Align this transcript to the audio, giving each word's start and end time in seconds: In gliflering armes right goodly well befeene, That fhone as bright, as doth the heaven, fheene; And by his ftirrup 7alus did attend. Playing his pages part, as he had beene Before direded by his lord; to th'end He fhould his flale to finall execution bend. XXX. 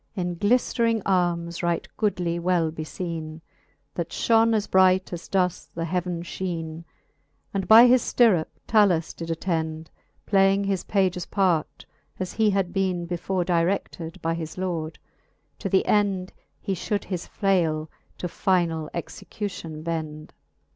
In 0.15 0.35
gliflering 0.37 1.03
armes 1.05 1.61
right 1.61 1.87
goodly 1.95 2.39
well 2.39 2.71
befeene, 2.71 3.39
That 3.93 4.09
fhone 4.09 4.55
as 4.55 4.65
bright, 4.65 5.13
as 5.13 5.27
doth 5.27 5.69
the 5.75 5.85
heaven, 5.85 6.23
fheene; 6.23 6.85
And 7.53 7.67
by 7.67 7.85
his 7.85 8.01
ftirrup 8.01 8.47
7alus 8.67 9.15
did 9.15 9.29
attend. 9.29 9.91
Playing 10.25 10.63
his 10.63 10.83
pages 10.85 11.27
part, 11.27 11.85
as 12.19 12.33
he 12.33 12.49
had 12.49 12.73
beene 12.73 13.05
Before 13.05 13.45
direded 13.45 14.19
by 14.23 14.33
his 14.33 14.57
lord; 14.57 14.97
to 15.59 15.69
th'end 15.69 16.33
He 16.59 16.73
fhould 16.73 17.03
his 17.03 17.27
flale 17.27 17.87
to 18.17 18.25
finall 18.27 18.89
execution 18.95 19.83
bend. 19.83 20.29
XXX. 20.33 20.59